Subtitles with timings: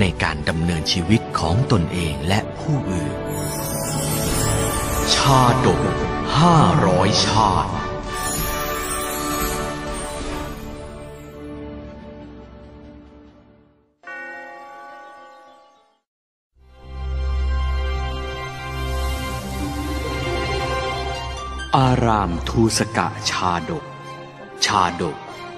[0.00, 3.14] ในการดำเนินชีวิตของตนเองและผู้อื่น
[5.14, 5.82] ชาดก
[6.38, 7.72] ห้าร้อยชาติ
[21.76, 23.84] อารามทูสกะชาดก
[24.66, 25.16] ชาดก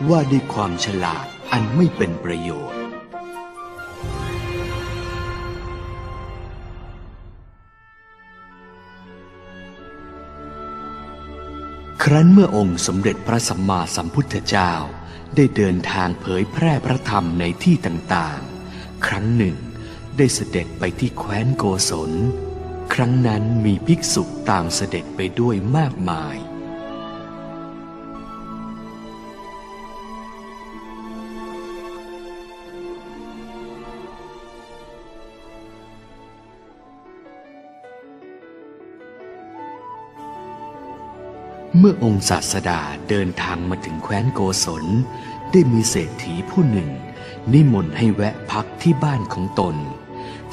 [0.09, 2.86] ว่าด้วยความฉลาดอันไม่เป็นประโยชน์
[12.09, 14.73] ครั้นเมื่อองค์สมเด็จพระสัมมาสัมพุทธเจ้า
[15.37, 19.57] ได้เดินทางเผยแพร่พระธรรมในที่ต่างๆ ครั้งหนึ่ง
[20.17, 22.13] ได้เสด็จไปที่แคว้นโกศล
[22.95, 26.37] ครั้งนั้นมีภิกษุต่างเสด็จไปด้วยมากมาย
[41.79, 44.85] เมื่อองค์ศาสดาเดินทางมาถึงแคว้นโกศล
[45.53, 46.91] ได้มีเศรษฐีผู้หนึ่ง
[47.53, 49.77] นิมนต์ให้แวะพักที่บ้านของตน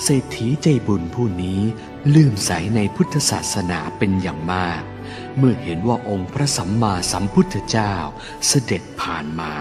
[0.03, 1.59] เศรษฐีใจบุญผู้นี้
[2.13, 4.81] ลื่มใสในพุทธศาสนาเป็นอย่างมาก
[5.37, 7.95] เมื่อเห็นว่าองค์พระสัมมาสัมพุทธเจ้า
[8.47, 9.53] เสด็จผ่านมา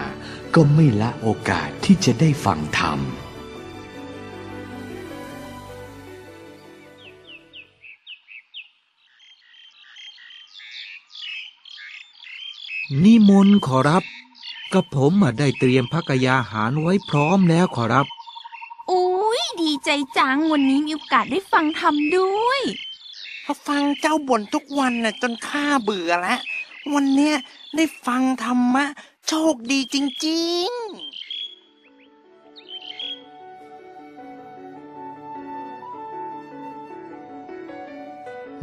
[0.55, 2.99] ก็ไม่ละโอกาสที่จะได้ฟังธรรม
[13.03, 14.03] นิมนต์ขอรับ
[14.73, 18.05] กระผมอะได้เตรียมพักยาหารไว้พร้อมแล้วขอรับ
[18.89, 22.61] อุ้ยดีใจจังวันนี้มีโอกาสได้ฟังธรรมด้วย
[23.43, 26.39] พอฟังเจ้าบ่นทุกวันน่ะจนข้าเบื่อแล้ว
[26.93, 27.35] วันเนี้ย
[27.75, 28.85] ได้ฟังธรรมะ
[29.27, 29.95] โชคดีจ
[30.25, 30.71] ริง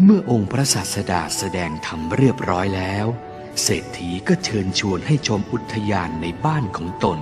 [0.05, 3.07] เมื่อองค์พระศาสดาแสดงธรรมเรียบร้อยแล้ว
[3.63, 7.19] เศรษฐีก็เชิญชวนให้ชมอุทยานในบ้านของตน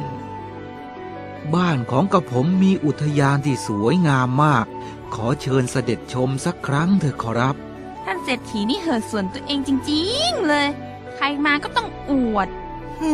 [1.54, 4.66] บ้านของกระผมมีอุทยานที่สวยงามมาก
[5.14, 7.56] ขอเชิญเสด็จชมสักครั้งเถอะขอรับ
[8.04, 10.68] ท่านเศรษฐีนี่เห่อส่วนตัวเองจริงๆเลย
[11.14, 13.12] ใครมาก็ต้องอวดๆหื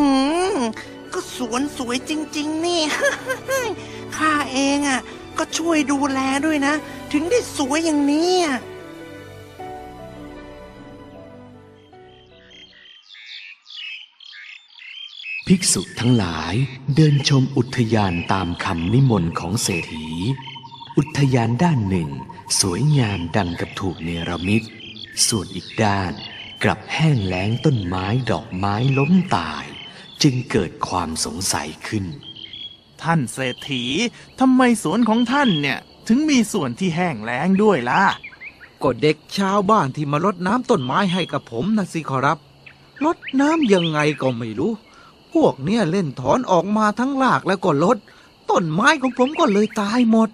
[0.55, 0.57] ม
[1.13, 2.81] ก็สวนสวยจริง ๆ นี่
[4.17, 5.01] ข้าเองอะ
[5.39, 6.75] ก็ช่วยดูแลด้วยนะ
[7.13, 8.59] ถึงได้สวยอย่างนี้อะ
[15.49, 16.55] ภิกษุทั้งหลาย
[16.97, 20.09] เดินชมอุทยานตามคำนิมนต์ของเศรษฐี
[20.99, 22.11] อุทยานด้านหนึ่ง
[22.61, 24.63] สวยงามดังกับถูกเนรมิต
[25.29, 26.13] ส่วนอีกด้าน
[26.63, 29.65] กลับแห้งแล้งต้นไม้ดอกไม้ล้มตาย
[30.23, 32.05] จึงเกิดความสงสัยขึ้น
[33.03, 33.85] ท่านเศรษฐี
[34.41, 35.79] ทำไมสวนของท่านเนี่ย
[36.09, 38.03] ถึงมีส่วนที่แห้งแล้งด้วยล่ะ
[38.83, 42.39] ก็เด็กชาวบ้านที่มารดน้ำต้นไม้ให้กับผมนะสิขอรับ
[43.05, 44.73] รดน้ำยังไงก็ไม่รู้
[45.35, 47.99] พวกเนี้ยเล่นถอนออกมาทั้งรากแล้วก็ลด
[48.51, 50.31] ต้นไม้ของผมก็เลยตายหมด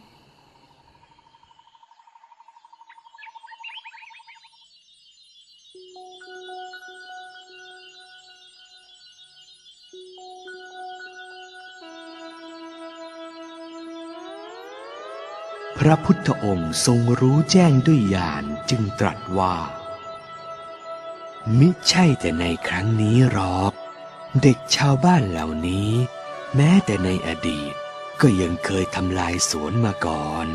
[15.79, 19.57] พระพุทธองค์ทรงรู้แจ้งด้วยญาณจึงตรัสว่า
[21.59, 23.73] มิใช่แต่ในครั้งนี้หรอก
[24.39, 25.91] เด็กชาวบ้านเหล่านี้
[26.57, 27.73] แม้แต่ในอดีต
[28.21, 30.47] ก็ยังเคยทำลายสวนมาก่อน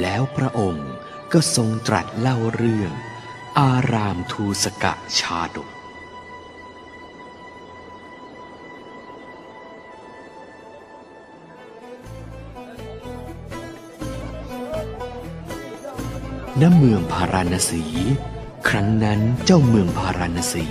[0.00, 0.92] แล้วพระองค์
[1.32, 2.92] ก็ทรงตรัสเล่าเรื่อง
[3.58, 5.68] อารามทูสกะชาดก
[16.60, 17.84] ณ เมืองพาราณสี
[18.68, 20.66] ครั้งนั้นเจ้าเมืองพาราณสี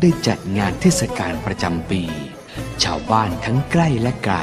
[0.00, 2.02] ได้จัดงานเทศกาลประจำปี
[2.82, 4.36] ชาวบ้านทั้งใกล้และไกล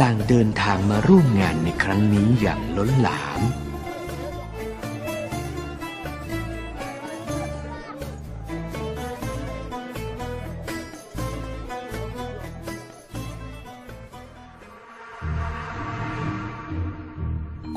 [0.00, 3.40] ต่างเดินทางมาร่วมงานในครั้งนี้อย่างล้นหลาม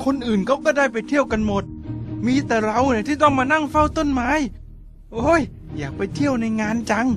[0.03, 1.63] คนอื่นเขาก็ได้ไปเที่ยวกันหมด
[2.25, 4.31] มีแต่เราเนี่ยที่ต้องมานั่งเฝ้าต้นไม้
[5.13, 5.41] โอ้ย
[5.77, 7.07] อยากไปเที่ยวในงานจัง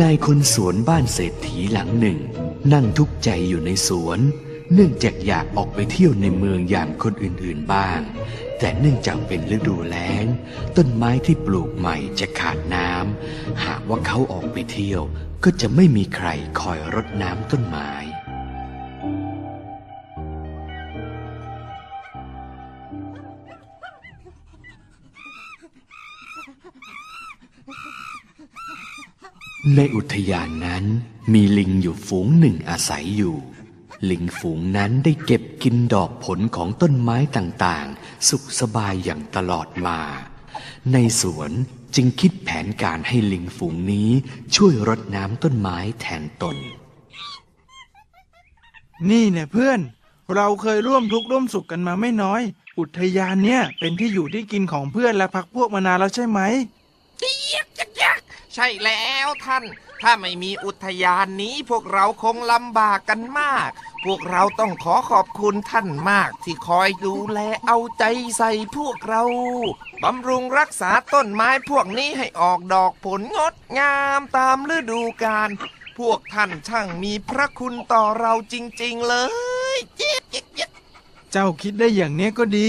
[0.00, 2.18] นายคนสวนบ้านเศรษฐีหลังหนึ่ง
[2.72, 4.20] นั่งทุกข์ใจอยู่ในสวน
[4.72, 8.00] เนื่องจากอยากออกไปเที่ยวในเมืองอย่างคนอื่นๆบ้าง
[8.58, 10.24] แต่เนื่องจากเป็นฤดูแล้ง
[10.76, 15.02] ต้นไม้ที่ปลูกใหม่จะขาดน้ำหากว่าเขาออกไปเที่ยว
[15.44, 16.28] ก็จะไม่มีใคร
[16.60, 17.90] คอยรดน้ำต้นไม้
[29.76, 30.84] ในอุทยานนั้น
[31.32, 33.36] มีลิงอยู่ฝูงหนึ่งอาศัยอยู่
[34.10, 39.98] ลิงฝูงนั้นได้เก็บกินดอกผลของต้นไม้ต่างๆ สุขสบายอย่างตลอดมา
[40.92, 41.50] ในสวน
[41.94, 44.10] จึงคิดแผนการให้ลิงฝูงนี้
[44.56, 46.56] ช่วยรดน้ำต้นไม้แทนตน
[49.10, 49.80] นี่เนี่ยเพื่อน
[50.34, 52.40] เราเคยร่วมทุกข์ร่วมสุขกันมาไม่น้อย
[52.78, 56.40] อุทยานเนี่ยเป็นที่อยู่ที่กินของเพื่อนและพักพวกมานานแล้วใช่ไหม
[58.54, 59.64] ใช่แล้วท่าน
[60.02, 63.70] ถ้าไม่มีอุทยานนี้พวกเราคงลำบากกันมาก
[64.04, 68.04] พวกเราต้องขอขอบคุณท่านมากที่คอยดูแลเอาใจ
[68.38, 69.22] ใส่พวกเรา
[70.02, 75.48] บำรุงรักษาต้นไม้พวกนี้ให้ออกดอกผลงดงามตามฤดูกาล
[75.98, 79.14] พวกท่านช่างมีพระคุณต่อเราจริง ๆ เล
[79.76, 80.66] ยเจ๊เจ๊เจ๊
[81.32, 82.68] เจ้าคิดได้อย่างเนี้ยก็ดี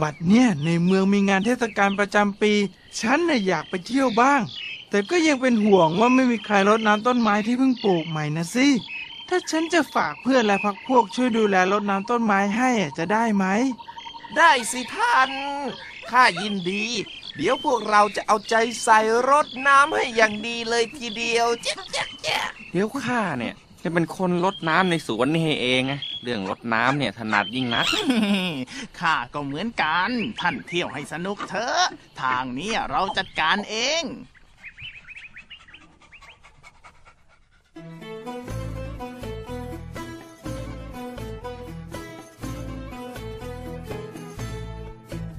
[0.00, 2.52] บัดเนี่ยในเมืองมีงานเทศกาลประจำปี
[3.00, 4.40] ฉันน่ะอยากไปเที่ยวบ้าง
[4.90, 8.68] แต่ก็ยังเป็นห่วงว่าไม่มีใครรดน้ำต้นไม้ที่เพิ่งปลูกใหม่นะสิ
[9.28, 13.46] ถ้าฉันจะฝากเพื่อนและพักพวกช่วยดูแลรดน้ำต้นไม้ให้อะจะได้ไหม
[14.36, 15.30] ได้สิท่าน
[16.10, 16.84] ข้ายินดี
[17.36, 18.54] เดี๋ยวพวกเราจะเอาใจ
[18.84, 18.98] ใส่
[19.30, 22.40] รดน้ำให้อย่างดีเลยทีเดียวเจ๊ะเจ๊ะเจ๊ะ
[22.72, 27.86] เดี๋ยวข้าเนี่ย จะเป็นคนรดน้ำในสวนนี่ให้เองไงเรื่องรดน้ำเนี่ยถนัดยิ่งนัก
[29.00, 30.10] ข้าก็เหมือนกัน
[30.40, 31.82] ท่านเที่ยวให้สนุกเถอะ
[32.22, 34.02] ทางนี้เราจัดการเอง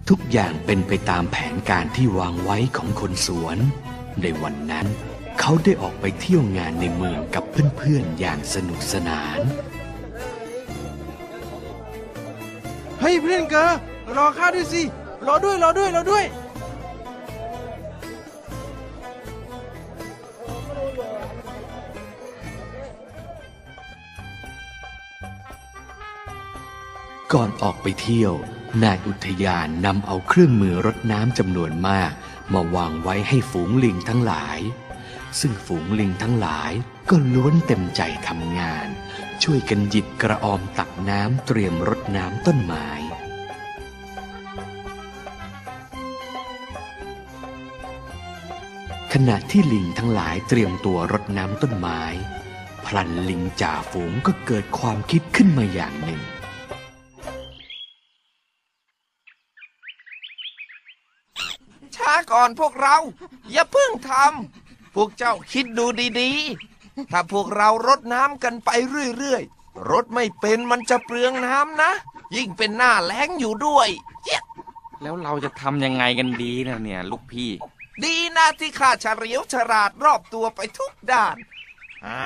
[0.10, 3.58] ทุกอย่างเป็นไปตามแผนการที่วางไว้ของคนสวน
[4.22, 4.88] ในวันนั้น
[5.40, 7.44] เขาได้ออกไปเที่ยวงานในเมืองกับ
[7.78, 9.40] เพื่อนๆอย่างสนุกสนาน
[13.00, 13.66] เฮ้ยเพื่อนเกอ
[14.18, 14.82] รอข้าด้วยสิ
[15.28, 16.26] รอด้วยรอด้วยรอด้วย
[27.34, 28.34] ก่อนออกไปเที่ยว
[28.84, 32.12] นายอุทยานนำเอาเครื่องมือรดน้ำจำนวนมาก
[32.54, 34.60] มาวางไว้ให้ฝูงลิงทั้งหลาย
[35.40, 36.72] ซึ่งฝูงลิงทั้งหลาย
[37.10, 38.88] ก็ล้วนเต็มใจทำงาน
[39.44, 42.88] ช่วยกันหยิบกระออมตักน้ำเตรียมรดน้ำต้นไม้
[49.14, 52.02] ขณะที่ลิงทั้งหลายเตรียมตัวรดน้ำต้นไม้
[52.86, 56.22] พลันลิงจ่าฝูงก็เกิดความคิดขึ้นมาอย่างหนึ่ง
[62.32, 62.98] ก่อนพวกเรา
[63.52, 65.86] อย่าเพิ่งทำพวกเจ้าคิดดู
[66.22, 68.70] ดีๆ ถ้าพวกเรารดน้ำกันไป
[69.18, 71.92] เรื่อยๆรดไม่เป็นมันจะเปลืองน้ำนะ
[72.36, 73.90] ยิ่งเป็นหน้าแล้งอยู่ด้วย
[74.26, 74.44] เจ๊ะ
[75.02, 77.52] แล้วเราจะทำยังไงกันดีนะเนี่ย ลูกพี่
[78.04, 81.38] ดีนะที่ข้าเฉลียวฉลาดรอบตัวไปทุกด้าน
[82.06, 82.26] อ่า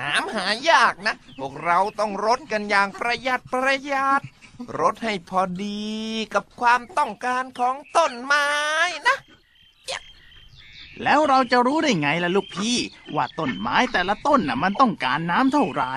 [0.00, 4.22] น้ำหายากนะ พวกเราต้องรดกันอย่างประหยัดประหยัด
[4.80, 5.82] รดให้พอดี
[6.34, 8.79] กับความต้องการของต้นไม้นะ
[11.04, 12.76] แล้วเราจะรู้ได้ไงล่ะลูกพี่
[13.14, 15.94] ว่าต้นไม้แต่ละต้นน่ะมันต้องการน้ำเท่าไหร่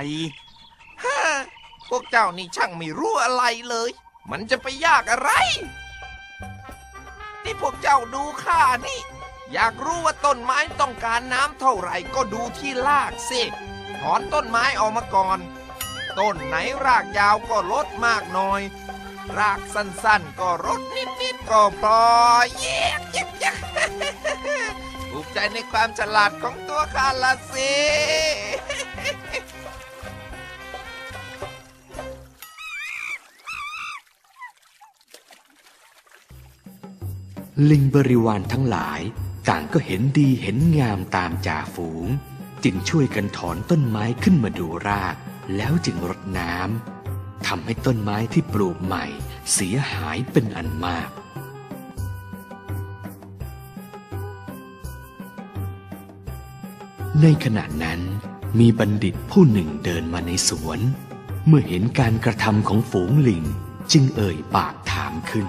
[1.04, 1.20] ฮ่า
[1.90, 3.90] พวกเจ้านี่ช่างไม่รู้อะไรเลย
[4.32, 5.32] มันจะไปยากอะไร
[7.44, 9.02] ที่พวกเจ้าดูข้านี่
[9.54, 13.42] อยากรู้ว่าต้นไม้ต้องการน้ำเท่าไหร่ก็ดูที่รากสิ
[14.00, 15.40] ถอนต้นไม้ออกมาก่อน
[16.20, 16.56] ต้นไหน
[16.86, 18.62] รากยาวก็ลดมากหน่อย
[19.38, 22.00] รากสั้นๆ ก็รดนิดๆก็พอ
[22.58, 23.03] เย้ยกยัก
[25.44, 27.74] ใจในความฉลาดของตัวข้าละสิ
[37.70, 39.02] ลิงบริวารทั้งหลาย
[39.50, 42.08] ต่างก็เห็นดีเห็นงามตามจ่าฝูง
[42.64, 45.16] จึงช่วยกันถอนต้นไม้ขึ้นมาดูราก
[45.56, 49.06] แล้วจึงรดน้ำทำให้ต้นไม้ที่ปลูกใหม่
[49.54, 51.10] เสียหายเป็นอันมาก
[57.24, 58.02] ในขณะนั้น
[58.60, 60.80] มีบัณฑิตผู้หนึ่งเดินมาในสวน
[61.48, 63.44] เมื่อเห็นการกระทำของฝูงลิง
[63.92, 65.48] จึงเอ่ยปากถามขึ้น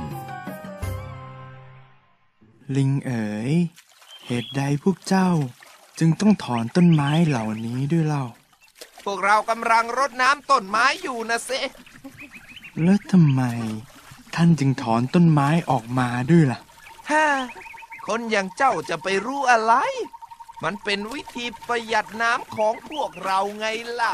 [2.77, 3.53] ลิงเอ๋ย
[4.27, 5.29] เหตุใดพวกเจ้า
[5.99, 8.25] จึงต้องถอนต้นไม้เหล่านี้ด้วยเล่า
[9.05, 11.51] พวกเรากำลังรดน้ำต้นไม้อยู่นะเซ
[12.83, 13.43] แล้วทำไม
[14.35, 16.61] ท่านจึงถอนต้นไม้ออกมาด้วยล่ะ
[17.11, 17.27] ฮ่า
[18.07, 19.75] คนอย่างเจ้าจะไปรู้อะไร
[20.65, 23.67] มันเป็นวิธีประหยัดน้ำของพวกเราไง
[24.01, 24.13] ล่ะ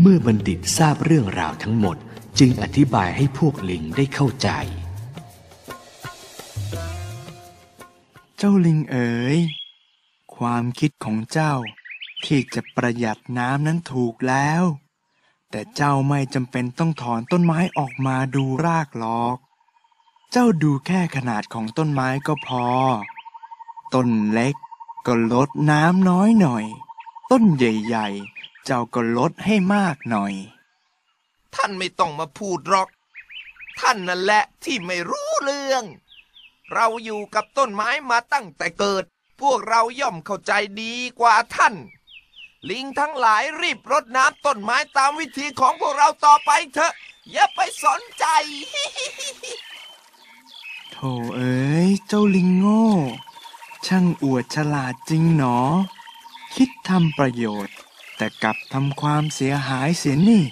[0.00, 1.96] เมื่อบัณฑิตทราบเรื่องราวทั้งหมด
[2.38, 4.48] จึงอธิบายให้พวกลิงได้เข้าใจ
[8.36, 9.38] เจ้าลิงเอ๋ย
[10.36, 11.54] ความคิดของเจ้า
[12.24, 14.62] ที่จะประหยัดน้ำนั้นถูกแล้ว
[15.50, 19.36] แต่เจ้าไม่จำเป็นต้องถอนต้นไม้ออกมาดูรากหรอก
[20.30, 22.64] เจ้าดูแค่ขนาดของต้นไม้ก็พอ
[23.94, 24.54] ต้นเล็ก
[25.06, 26.64] ก็ลดน้ำน้อยหน่อย
[27.30, 30.32] ต้นใหญ่ๆ เจ้าก็ลดให้มากหน่อย
[31.54, 32.88] ท่านไม่ต้องมาพูดหรอก
[33.80, 35.84] ท่านนั่นแหละที่ไม่รู้เรื่อง
[36.72, 39.04] เราอยู่กับต้นไม้มาตั้งแต่เกิด
[39.40, 40.52] พวกเราย่อมเข้าใจ
[40.82, 41.74] ดีกว่าท่าน
[42.68, 46.92] ลิงทั้งหลายรีบรดน้ำต้นไม้ตามวิธีของพวกเราต่อไปเถอะ
[47.32, 48.24] อย่าไปสนใจ
[50.92, 50.98] โถ
[51.36, 52.86] เอ๋ยเจ้าลิงโง่
[53.86, 55.58] ช่างอวดฉลาดจริงหนอ
[56.54, 57.76] คิดทำประโยชน์
[58.16, 60.44] แต่กลับทำความเสียหายเสียนี่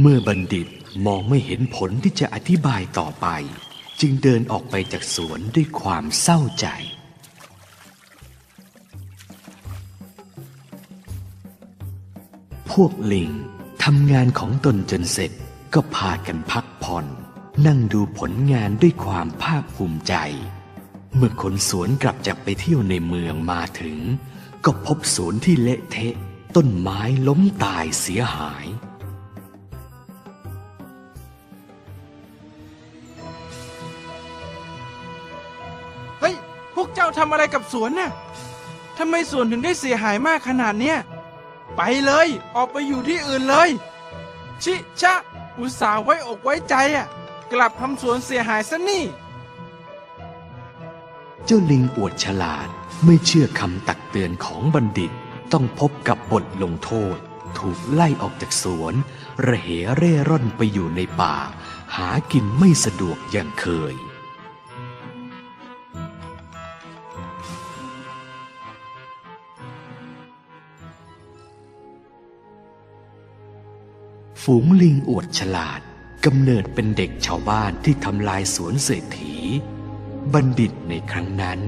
[0.00, 0.68] เมื่อบัณฑิต
[1.06, 3.26] มองไม่เห็นผลที่จะอธิบายต่อไป
[4.00, 6.66] จึงเดินออกไปจากสวนด้วยความเศร้าใจ
[12.80, 13.30] พวกลิง
[13.84, 15.32] ทำงานของตนจนเสร็จ
[15.74, 17.06] ก็พากันพักผ่อน
[17.66, 20.14] นั่งดูผลงานด้วยความภาคภูมิใจ
[21.14, 23.98] เมื่อคนสวนกลับจากไปเที่ยวในเมืองมาถึง
[24.64, 26.14] ก็พบสวนที่เละเทะ
[26.56, 28.66] ต้นไม้ล้มตายเสียหาย
[36.20, 36.34] เฮ้ย
[36.74, 38.10] พวกเจ้าทำอะไรกับสวนน่ะ
[38.98, 40.98] ทำไมสวนถึงได้เสียหายมากขนาดเนี้ย
[41.76, 43.70] ไปเลย ออกไปอยู่ที่อื่นเลย
[44.62, 45.14] ชิชะ
[45.58, 47.06] อุตส่าห์ไว้อกไว้ใจอะ
[47.52, 49.04] กลับทำสวนเสียหายซะนี่
[51.44, 52.68] เจ้าลิงอวดฉลาด
[53.04, 55.12] ไม่เชื่อคำตักเตือนของบัณฑิต
[55.52, 57.16] ต้องพบกับบทลงโทษ
[57.58, 58.94] ถูกไล่ออกจากสวน
[59.46, 61.36] ระเหเร่ร่อนไปอยู่ในป่า
[61.96, 63.94] หากินไม่สะดวกอย่างเคย
[74.48, 75.80] ฝูงลิงอวดฉลาด
[76.24, 79.34] กำเนิดเป็นเด็กชาวบ้านที่ทำลายสวนเศรษฐี
[80.32, 81.60] บัณฑิตในครั้งนั้น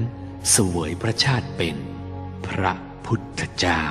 [0.55, 1.75] สวยพระชาติเป็น
[2.47, 2.73] พระ
[3.05, 3.83] พุทธเจ้า